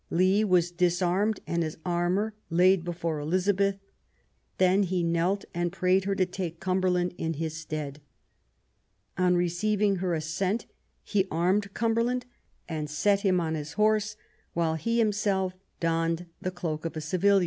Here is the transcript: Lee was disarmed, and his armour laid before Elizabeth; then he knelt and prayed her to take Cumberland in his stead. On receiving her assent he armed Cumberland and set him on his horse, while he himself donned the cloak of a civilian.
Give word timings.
Lee 0.09 0.43
was 0.43 0.71
disarmed, 0.71 1.41
and 1.45 1.61
his 1.61 1.77
armour 1.85 2.33
laid 2.49 2.83
before 2.83 3.19
Elizabeth; 3.19 3.77
then 4.57 4.81
he 4.81 5.03
knelt 5.03 5.45
and 5.53 5.71
prayed 5.71 6.05
her 6.05 6.15
to 6.15 6.25
take 6.25 6.59
Cumberland 6.59 7.13
in 7.19 7.33
his 7.35 7.55
stead. 7.55 8.01
On 9.19 9.35
receiving 9.35 9.97
her 9.97 10.15
assent 10.15 10.65
he 11.03 11.27
armed 11.29 11.75
Cumberland 11.75 12.25
and 12.67 12.89
set 12.89 13.19
him 13.19 13.39
on 13.39 13.53
his 13.53 13.73
horse, 13.73 14.15
while 14.55 14.73
he 14.73 14.97
himself 14.97 15.53
donned 15.79 16.25
the 16.41 16.49
cloak 16.49 16.83
of 16.83 16.97
a 16.97 17.01
civilian. 17.01 17.39